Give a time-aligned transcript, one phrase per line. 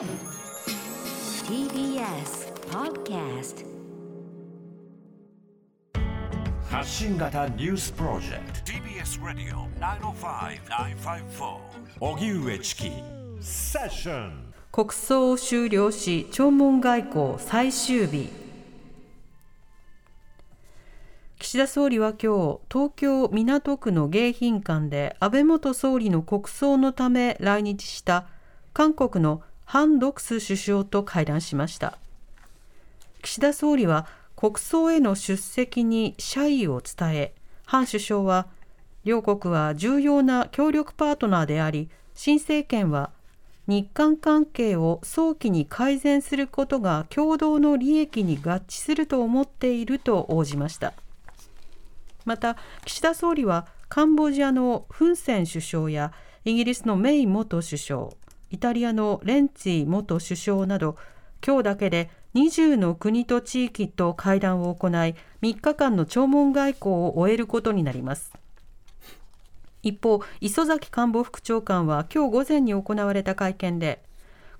[0.00, 0.08] TBS
[2.70, 3.66] Podcast
[6.70, 8.72] 発信型ニュースプロジェクト。
[8.72, 11.58] TBS ラディオ905-954
[12.00, 12.90] おぎゅうえちき
[13.42, 18.30] セッション国葬を終了し弔問外交最終日。
[21.38, 28.28] 岸田総理は今日東京港区の迎賓館で安倍元総理の国葬のため来日した
[28.72, 31.96] 韓国のハン・ドクス首相と会談しました。
[33.22, 37.32] 岸田総理は国葬への出席に謝意を伝え
[37.66, 38.48] ハン首相は
[39.04, 43.10] 両国は重要な協力パートナーであり新政権は
[43.68, 50.94] 日韓関係を早期に改善することが共同の利益に合致すると思っていると応じました。
[52.24, 56.12] また岸田総理はカンボジアのフン・セン首相や
[56.44, 58.08] イギリスのメイ元首相
[58.50, 60.96] イタリアのレンツィ元首相など
[61.46, 65.16] 今日だけで20の国と地域と会談を行い3
[65.60, 68.32] 日間の弔問外交を終えることになります。
[69.82, 74.02] 一方磯崎官房副長官は今日午前に行われた会見で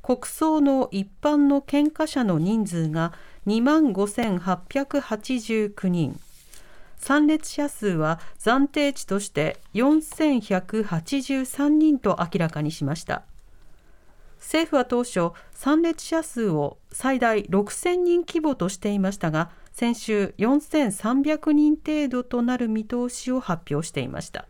[0.02, 3.12] 国葬の一般の献花者の人数が
[3.46, 6.18] 2万5889人。
[6.96, 13.22] 参列者数は暫定値として4183人と明らかにしました。
[14.40, 24.46] 政府は当初参列者数を最大6000人規模としていましたが先週4300人程度となる見通しを発表していました。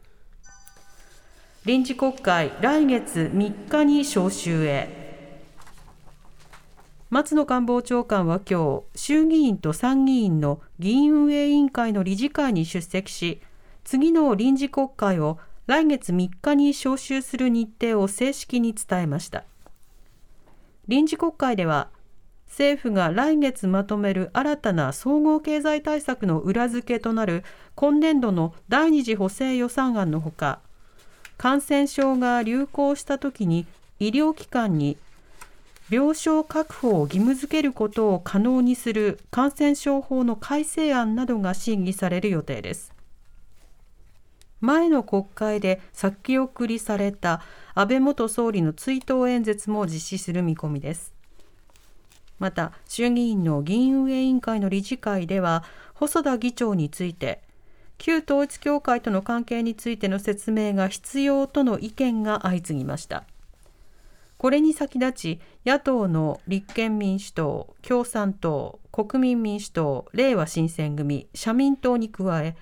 [1.67, 4.99] 臨時国会来月3日に召集へ。
[7.11, 13.43] 松野官房長官は今日衆議院と参議院の議員運営委員会の理事会に出席し
[13.83, 19.45] 次の臨時国会を来月3日に召集する日程を正式に伝えました。
[20.91, 21.87] 臨時国会では
[22.49, 27.45] 政府が来月まとめる新たな総合経済対策の裏付けとなる
[27.77, 30.59] 今年度の第二次補正予算案のほか
[31.39, 33.67] 感染症が流行したときに
[34.01, 34.97] 医療機関に
[35.91, 43.00] 病床確保を義務付けることを可能にする感染症法の改正案などが審議される予定です。
[44.61, 47.43] 前の国会で先送りされた
[47.75, 51.15] 安倍元総理の追悼演説も実施する見込みです。
[52.39, 55.63] また衆議院の議員運営委員会の理事会では
[55.95, 57.43] 細田議長について
[57.99, 63.25] 旧統一教会との関係についての説明が必要との意見が相次ぎました。
[64.39, 72.57] これに先立ち野党の立憲民主党共産党国民民主党れいわ新選組社民党に加え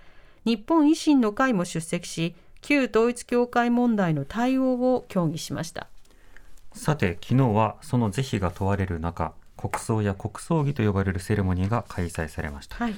[0.48, 5.88] 日本維新の会も出席し旧統一教会問題の対応を協議しました。
[6.72, 12.94] さて昨日はその是非が問われる中国葬や国葬儀と呼ばれるセレモニーが開催されました、はい、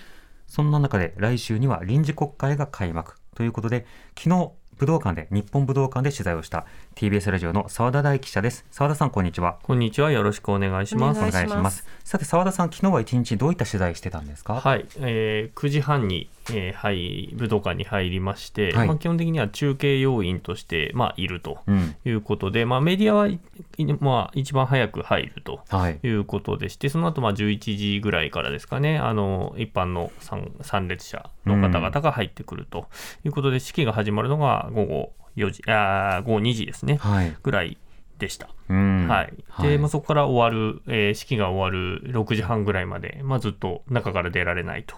[0.47, 3.85] そんな中で来週には臨時国会が開幕ということで
[4.17, 6.65] 昨日武道館で日本武道館で取材をした
[6.95, 8.65] TBS ラジオの澤田大記者です。
[8.71, 9.59] 澤田さんこんにちは。
[9.63, 10.11] こんにちは。
[10.11, 11.19] よろしくお願いします。
[11.19, 11.87] お願いします。
[12.03, 14.55] さて澤田さん昨日は一日どういった取材してたんですか？
[14.55, 21.59] はい、えー、9時半に、えー、はい武道館に入りまして、はい、まあ、基本的には中継要員として、まあ、いると
[22.07, 25.61] いうことで、うん、まあ、メディアは、まあ、一番早く入ると
[26.03, 26.09] い。
[26.09, 32.87] うことでして、はい、その後まあ11時ぐらいからですかねあの一般の参参列者の方々が入ってくると
[33.25, 37.79] いうことで、うん、式が始まるのが午後4時あ午後2時ですね、はい、ぐらい
[38.19, 38.49] でした。
[38.69, 39.63] はい。
[39.63, 44.95] で、まあ、そこから終わる、えー、式が終わる6時半ぐらいまで、まあ、ずっと中から出られないと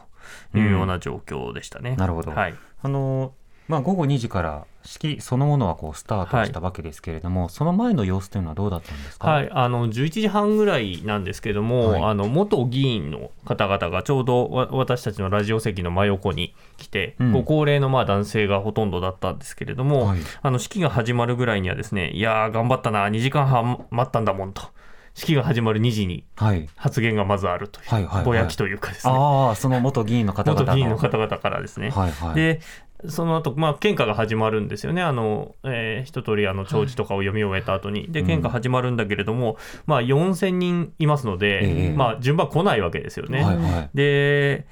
[0.58, 1.96] いうような状況でしたね。
[1.96, 2.32] なるほど。
[2.32, 2.54] はい。
[2.82, 3.32] あの、
[3.68, 24.62] まあ、午後2時から式そのものはこうスタートしたわけですけれども、はい、その前の様子というのはどうだったんですか、はい、あの11時半ぐらいなんですけれども、はい、あの元議員の方々がちょうど私たちのラジオ席の真横に来て、うん、ご高齢のまあ男性がほとんどだったんですけれども、はい、あの式が始まるぐらいにはですねいやー頑張ったな2時間半待ったんだもんと。
[25.14, 26.24] 式が始まる2時に
[26.76, 32.60] 発言がまずあるという、はいはいはい、ぼやきというかですね、ああその元議員の方々元議員の方々からですね、はいはい、で
[33.08, 35.02] その後、まあ、献花が始まるんですよね。
[35.02, 38.00] あの、えー、一通り、あの、弔辞とかを読み終えた後に。
[38.02, 39.56] はい、で、献花始まるんだけれども、うん、
[39.86, 43.42] まあ、4000人いますので、えー、まあ、順番来ないわけですよね。
[43.42, 44.66] はいはい、で、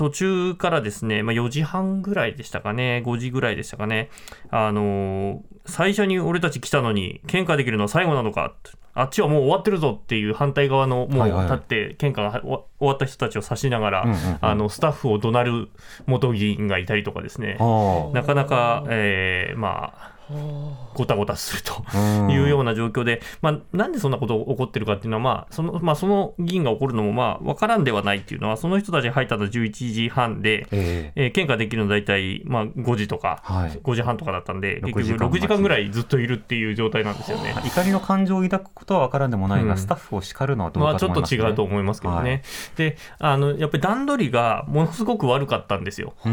[0.00, 4.08] 途中からですね、まあ、4時半ぐらいでしたかね、5時ぐらいでしたかね、
[4.48, 8.54] あの最初に俺たち来たのに、献花できるのは最後なのか、
[8.94, 14.06] あっちはもう終わってるぞっていう反対側のもう立って献花が終わった人たちを指しながら、
[14.40, 15.68] あのスタッフを怒鳴る
[16.06, 17.58] 元議員がいたりとかですね。
[18.14, 20.19] なかなか、えー、まあ
[20.94, 21.82] ごたごたすると
[22.30, 37.54] いうような状況で、まあ、なんでそんなことが起こってるかっていうのは、まあそのまあ、その議員が起こるのもまあ分からんではないっていうのは、その人たちが入ったのは11時半で、えー、えー、献花できるの大体まあ5時とか、はい、5時半とかだったんで、結局6時間ぐらいずっといるっていう状態なんですよね。
[37.64, 42.30] 怒りの感情を抱くことは分からんでもないが、うん、スタッフを叱るのはどうかと思います、ね、まあ、ちょっと違うと思いますけどね。
[42.30, 42.42] はい、
[42.76, 46.28] であのやっぱり段取りがものすごく悪かったんですよ、あ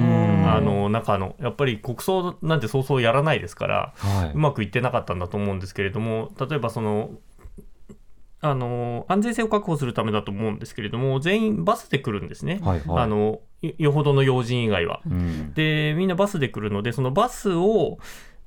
[0.61, 1.35] の中の。
[1.39, 3.86] やっぱり国葬なんてそうそうやらないですから、はい、
[4.33, 7.11] うまくいってなかったんだと思うんですけれども、例えばその、
[8.39, 15.01] あの安全性を確保するためだと思うんですけれども、全員バスで来るんですね、はいはい、あのよほどの要人以外は。
[15.05, 17.97] うん、で、みんなバスで来るので、そのバスを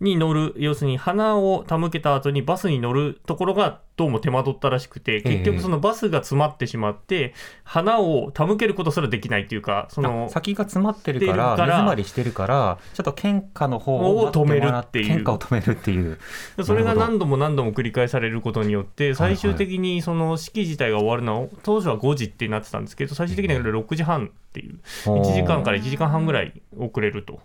[0.00, 15.06] に乗る、要するに花を手向けた後にバスに乗るところがどうも手間取ったらしくて、結局そのバスが詰まってしまって、花を手向けることすらできないというか、その先が詰まってるから、目詰まりしてるから、ちょっと献花の方を止めるっていう。
[15.08, 16.18] 献花を止めるっていう。
[16.64, 27.36] それが何度も何度も繰り返されることによって、最終的にその式自体が終わるのは、当初は5時ってなってたんですけど、最終的には6時半っていう、1時間から1時間半ぐらい遅れるとい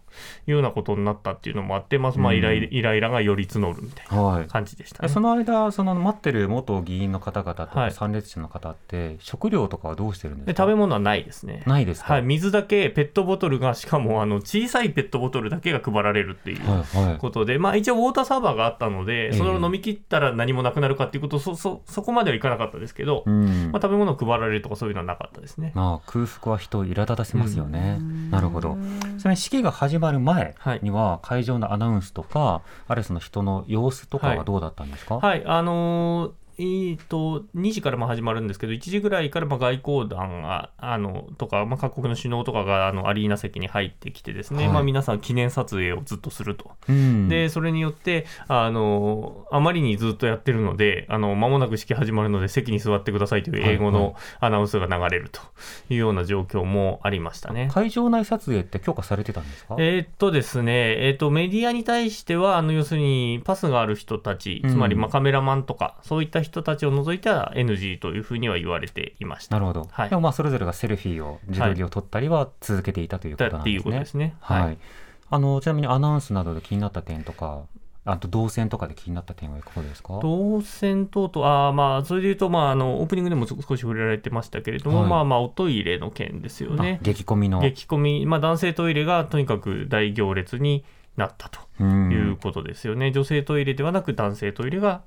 [0.47, 5.05] うようなことになったっていうのもあって、まあ、まあイライライラがより募るみたいな感じでした、ね。
[5.05, 10.63] はい、その間、その待ってる元議員の方々とか参列者の方って、食料とかはどうしてるんですか？
[10.63, 11.63] 食べ物はないですね。
[11.65, 16.59] ないですはい、水だけ、ペットボトルが、しかもあの小さいペットボトルだけが配られるっていう
[17.19, 17.59] ことで、はい。
[17.59, 25.71] はい、まあ、一応、ウォーターサーバーがあったので、それを飲み切ったら何もなくなるかっていうこと、そそそこまではいかなかったですけど、うん、まあ、食べ物を配られるとか、そういうのはなかったですね。
[25.75, 27.97] まあ、空腹は人を苛立たせますよね。
[27.99, 28.77] うん、なるほど。
[29.17, 55.41] それ式が始まる前には、会場のアナウンスとか、あるいはその人の様子とかはどうだったんですか、はい、はい、あのーえーと、2時からも始まるんですけど、1時ぐらいからまあ外交団があのとか、まあ、各国の首脳とかがあのアリーナ席に入ってきて、ですね、はい、まあ、皆さん記念撮影をずっとすると、うん、でそれによってあの、あまりにずっとやってるので、あの間もなく式始まるので、席に座ってくださいという英語のアナウンスが流れると
[55.89, 57.69] いうような状況もありましたね。
[57.73, 59.75] 会場内撮影って許可されてたんですか？
[59.79, 69.55] えー、っとですね、えー、っとメディアに対しては、あの要するにパスがある人たち、つまりまあカメラマンとか、そういった人たちを除いては NG というふうには言われていました。
[69.55, 69.89] なるほど。
[69.91, 73.95] はい、でもまあそれぞれがセルフィーを自撮りを撮ったりは続けていたということなんですね。
[73.97, 74.35] はい、すね。
[74.39, 74.77] はい。
[75.29, 77.63] あのちなみにアナウンスなどで気になった点とか
[78.05, 80.19] あと動線とかで気になった点はいかがですか？
[80.21, 86.99] 動線等々、あまあ、それでいうと、まあ、あのオープニングでも少し触れられてましたけれども、はい、まあまあ、おトイレの件ですよね。
[87.01, 87.59] 激込みの。
[87.61, 90.85] 激込み、まあ、男性トイレがとにかく大行列に
[91.17, 93.11] なったということですよね。
[93.11, 95.01] 女性トイレではなく男性トイレが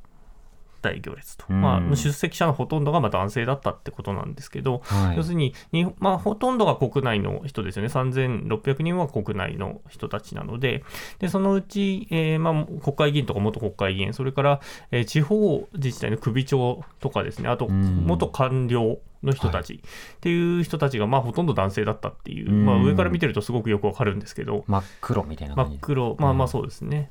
[0.80, 10.84] 大行列と、うん、まあ、出席者のほとんどがまあ男性だったってことなんですけど、はい、要するにに、まあ、ほとんどが国内の人ですよね、3600人は国内の人たちなので、
[11.18, 14.60] でそのうち、えーまあ、国会議員とか元国会議員、それから、
[14.90, 27.10] えー、地方自治体の首長とかですね、あと元官僚の人たちっていう人たちがまあほとんど男性だったっていう、まあ、上から見てるとすごくよくわかるんですけど、真っ黒みたいな真っ黒、まあまあそうですね。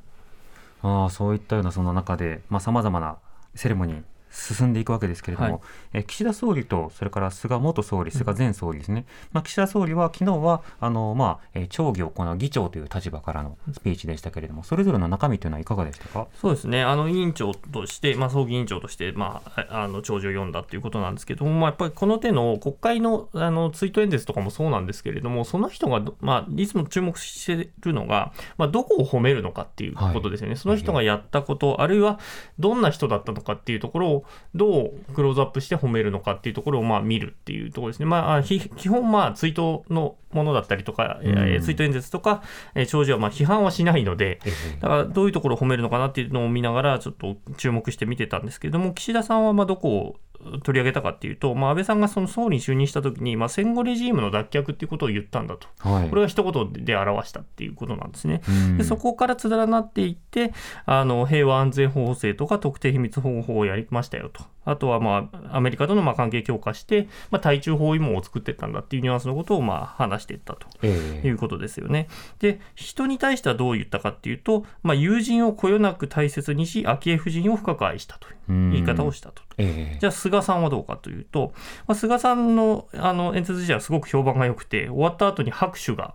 [0.84, 3.18] ああそういったようなその中でさまざ、まな
[3.57, 4.17] セレモニー。
[4.38, 5.62] 進んでいくわけですけれども、はい、
[5.94, 16.28] え岸田総理とそれから菅元総理、菅前総理ですね、うん、まあ、岸田総理は昨日はあのまあ、え町議を行う議長という立場からのスピーチでしたけれども、それぞれの中身というのはいかがでしたか？
[16.39, 32.20] そうですね、あの委員長として、まあ、葬儀委員長として、まあ、あの弔辞を読んだということなんですけども、まあ、やっぱりこの手の国会のあの追悼演説とかもそうなんですけれども、その人が、まあ、いつも注目しているのが、まあ、どこを褒めるのかっていうことですよね、はい、その人がやったこと、あるいは
[32.60, 38.05] どんな人だったのかっていうところを、どうクローズアップして褒めるのかっていうところをまあ見るっていうところですね。
[38.05, 42.43] まあ、基本まあ追悼のものだったりとか、うん、えー、追悼演説とか、
[42.75, 44.39] えー、長寿はまあ批判はしないので、
[44.81, 50.15] だからどういうところを褒めるのかなっていうのを見ながらちょっと注目して見てたんですけれども、岸田さんはまあどこを
[50.63, 58.41] 取り上げたかっていうと、まあ、安倍さんがその総理に就任したときに、まあ、戦後レジームの脱却っていうことを言ったんだと、はい、これが一言で表したっていうことなんですね。
[58.77, 60.53] でそこからつらなっていって
[60.86, 72.07] あの、平和安全法制とか特定秘密保護法をやりましたよと、あとは、まあ、アメリカとのまあ関係強化して、まあ、対中包囲網を作っていったんだっていうニュアンスのことをまあ話していったということですよね。
[72.41, 78.36] えー、で、人に対してはどう言ったかっていうと、まあ、友人をこよなく大切にし、昭恵夫人を深く愛したという
[78.71, 79.41] 言い方をしたと。
[79.57, 81.53] えー、じゃあ、菅さんはどうかというと、
[81.88, 86.13] まあ、菅さんのあの演説自体はすごく評判が良くて、終わった後に拍手が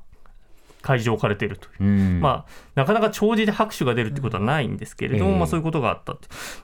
[0.83, 6.17] 会場を置かれているという、うん、まあ、なかなか弔辞で拍手が出るってことはないんですけれども、えー、まあ、そういうことがあった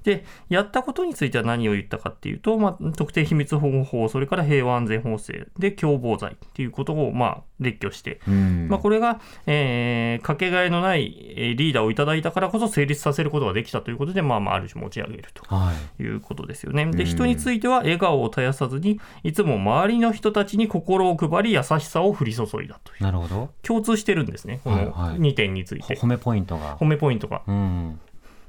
[0.03, 11.11] でやったことについては何を言ったかっていうと、まあ、特定秘密保護法それから平和安全法制で共謀罪っていうことをまあ列挙して、うん、まあ、これが、えー、かけがえのない
[11.57, 15.45] リーダーをいただいたからこそ成立させることができたということで、まあ、まあある種持ち上げると
[16.03, 16.09] い。
[16.09, 16.85] うことですよね。
[16.85, 23.03] はい、で人については笑顔を絶やさずにいつも周りの人たちに心を配り優しさを降り注いだという。
[23.03, 23.51] なるほど。
[23.63, 24.61] 共通してるんですね。
[24.65, 26.77] この2点について、はいはい、褒めポイントが。
[26.79, 28.01] 褒めポイントが、うん、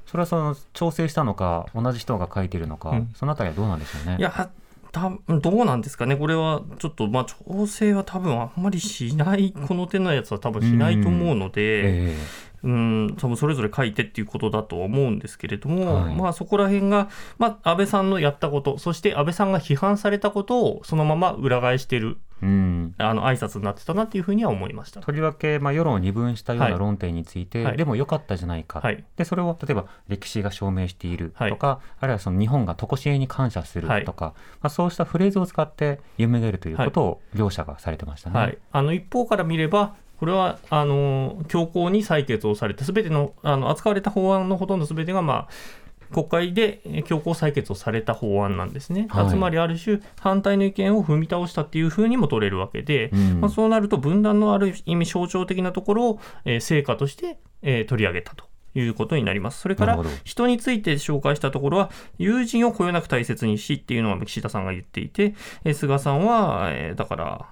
[0.06, 4.16] それはその調整したのか同じ人が書いてるのか、うん、そのあたりはどうなんでしょうね。
[4.18, 4.50] いや
[4.92, 12.16] たどうなんですかね、これはちょっと、まあ、調整は多分あんまりしない、この手のやつは多分しないと思うので、え
[12.62, 25.00] うん多分それぞれ書いてっていうことだと思うんですけれども、はい、まあ、そこら辺が、まあ、安倍さんのやったことそして安倍さんが批判されたことをそのまま裏返してる、うん、あの挨拶になってたなっていうふうには思いました。
[25.00, 38.58] とりわけ、まあ、世論を二分したような論点について、はい、でも良かったじゃないか、はい、でそれを例えば歴史が証明しているとか、あるいはその日本が常しえに感謝するとか、まあ、そうしたフレーズを使って読み上げるということを両者がされてましたね。
[38.72, 58.44] あの一方から見ればこれはあの強行に採決をされて、すべてのあの扱われた法案のほとんどすべてが、まあ、国会で強行採決をされた法案なんですね、はい、つまりある種、反対の意見を踏み倒したっていうふうにも取れるわけで、うん、まあ、そうなると、分断のある意味、象徴的なところを、えー、成果として、えー、取り上げたと。
[58.72, 59.62] いうことになります。
[59.62, 65.34] それから人について紹介したところは、友人をこよなく大切にしっていうのは岸田さんが言っていて、
[65.74, 67.46] 菅さんは、えー、だから、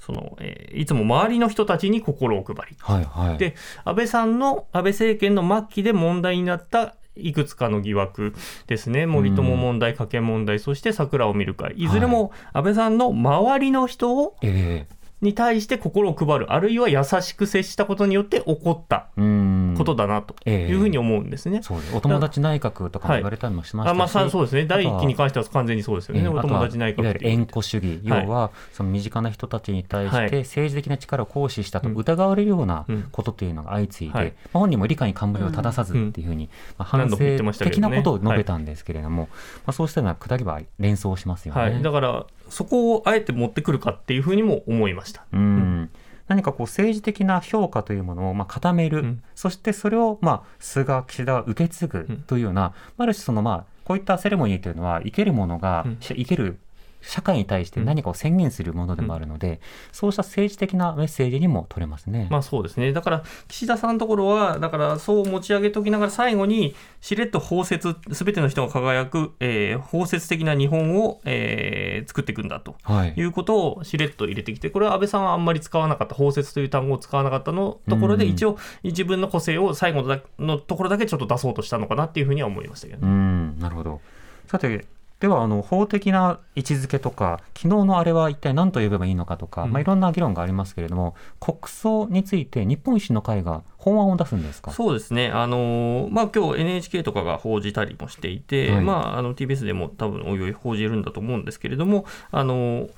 [0.00, 8.34] その、えー、いつも周りの人たちに心を配り、はいはい、で安倍さんの安倍政権の末期で問題になったいくつかの疑惑
[8.66, 21.62] ですね、森友問題、加計問題、そして桜を見る会、いずれも安倍さんの周りの人を、えーに対して心を配る、あるいは優しく接したことによって起こったことだなというふうに思うんですね。
[21.62, 39.28] そうお友達内閣とかも言われたりもしましたし、はい、あまあ、そうですね、第一期に関しては完全にそうですよね、えー、お友達内閣いわゆる縁故主義、要はその身近な人たちに対して政治的な力を行使したと疑われるようなことというのが相次いで、本人も理解に冠を正さずっていうふうに、まあ、反省的なことを述べたんですけれども、
[39.66, 41.60] まあ、そうしたようなくだりは連想しますよね。
[41.60, 45.24] はい、だからそこをあえて持ってくるかっていうふうにも思いました。
[45.32, 45.90] うん、
[46.28, 56.58] 何かこう政治的な評価というものをまあ固める、うん、そしてそれをまあ菅、岸田は受け継ぐというような、うん、ある種そのまあこういったセレモニーというのは生けるものが、うん、生ける
[57.06, 59.58] 社会に対して何かを宣言するものでもあるので、うん、
[59.92, 62.28] そうした政治的なメッセージにも取れますね。
[62.30, 62.92] まあそうですね。
[62.92, 80.02] だから岸田さんのところは、だからそう持ち上げときながら最後にしれっと包摂、すべての人が輝く、えー、包摂的な日本を、えー、作っていくんだと、はい、いうことをしれっと入れてきて、これは安倍さんはあんまり使わなかった、包摂という単語を使わなかったのところで、一応自分の個性を最後
[80.38, 83.58] のところだけちょっと出そうとしたのかなっていうふうには思いましたけど、ね、うん。
[83.58, 84.00] なるほど。
[84.46, 84.86] さて
[85.24, 94.70] ではあの法的な位置づけとか昨日のあれは一体何と呼べばいいのかとか、うん、まあ、いろんな議論がありますけれども国葬について日本維新の会が法案を出すんですか？
[94.70, 102.88] そうですね、あのまあ今日 NHK とかが報じたりもしていて、はい、まあ、あの TBS でも多分おいおい報じるんだと思うんですけれども、あの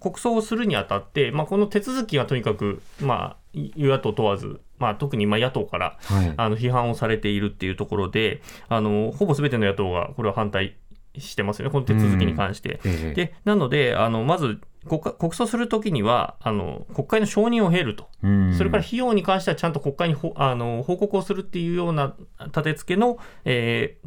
[0.00, 10.76] 国葬をするにあたって、まあ、この手続きがとにかく、まあ、与野党問わず、まあ、特にまあ野党から、はい、あの批判をされているっていうところで、あのほぼすべての野党がこれは反対
[11.20, 12.80] してますよね、この手続きに関して。
[12.84, 22.14] うん、でなのであの、まず国国葬するときにはあの、国会の承認を経ると、うん、それから費用に関してはちゃんと国会にほあの報告をするっていうような
[22.46, 23.98] 立て付けの、え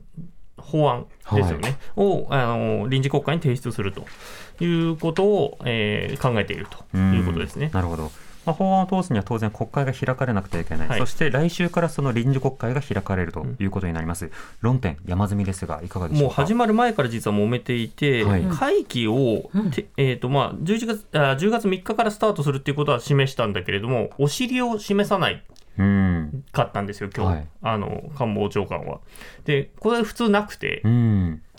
[0.57, 4.05] ー、法案ですよね、はい、をあの臨時国会に提出すると
[4.63, 7.69] いうことを、えー、考えているということですね。
[7.73, 8.11] なるほど
[8.45, 14.31] まあ、法案を通すには当然国会が開かれなくてはいけない、はい、そして来週からその臨時国会が開かれるということになります、うん、
[14.61, 25.43] 論点、山積みですが、いかがでしょうもう始まる前から実は揉めていて、はい、会期を、うん、えーとまあ、11月あ10月3日からスタートするということは示したんだけれども、お尻を示さない
[26.51, 28.99] かったんですよ、今日、はい、あの官房長官は。
[29.45, 30.81] で、これ普通なくて、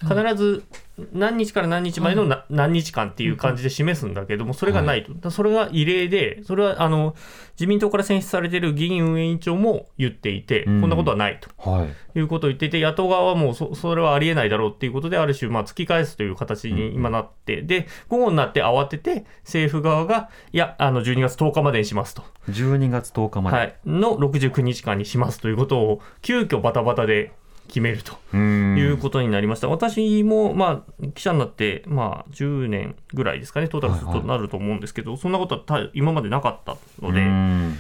[0.03, 0.65] 必ず
[1.13, 7.15] 何日から何日までのな、何日間っていう感じで示すんだけども、それがないと、それが異例で、それはあの
[7.55, 22.23] 自民党から選出されている議院運営委員長も言っていて、こんなことはないと、い、うことを言っていて、野党側はもうそそれはありえないだろうっていうことで、ある種、まあ、突き返すという形に今なって、で午後になって慌てて、政府側が、いや、あの12月10日までにしますと。
[22.51, 27.33] 12月10日まで、はい、の69日間にしますということを、急遽バタバタで
[27.73, 29.69] 決めるということになりました。
[29.71, 37.79] 私も、まあ、記者になって、まあ、10年ぐらいですかね、トータルとなると思うんですけど、はいはい、そんなことは今までなかったので、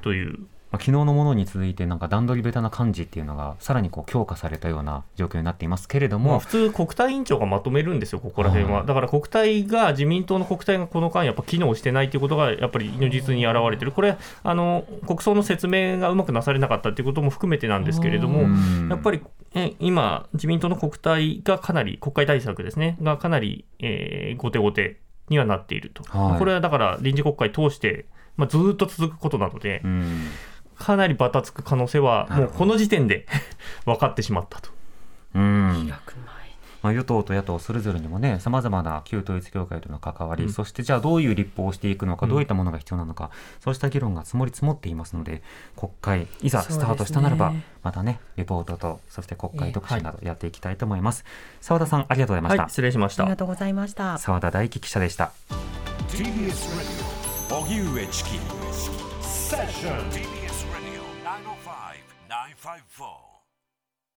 [0.00, 0.38] という
[0.70, 13.92] まあ、昨日のものに続いてなんか段取りベタな感じっていうのがさらにこう強化されたような状況になっていますけれども、まあ、普通国対委員長がまとめるんですよここら辺は、だから国対が自民党の国対がこの間やっぱ機能してないということがやっぱり如実に表れてる。
[13.92, 18.42] これあの国葬の説明がうまくなされなかったということも含めてなんですけれども
[18.90, 19.22] やっぱり
[19.54, 28.06] え今自民党の国対がかなり国会対策ですねがかなり、えー、後手後手にはなっていると、はい、これはだから臨時国会通して、
[28.36, 29.82] まあ、ずっと続くことなので。
[30.78, 33.26] かなりばたつく可能性は、もうこの時点で
[33.84, 34.70] 分かってしまったと。
[35.34, 35.92] うん。
[36.86, 45.42] まあ、与党と野党それぞれにもねさまざまな旧統一教会との関わり、うん、そしてじゃあどういう立法をしていくのか、どういったものが必要なのか、そうした議論が積もり積もっていますので
[45.76, 51.24] 国会いざスタートしたならば、ね、またねレポートとそして国会特集などやっていきたいと思います。
[51.60, 53.24] 澤、はい、田さんありがとうございました、はい、失礼しました。
[53.24, 54.18] ありがとうございました。
[54.18, 55.32] 澤田大樹記者でした。
[56.08, 56.58] TBS ラジ
[57.52, 58.30] オ荻上チキ
[59.22, 60.45] セッション
[62.66, 63.25] five four.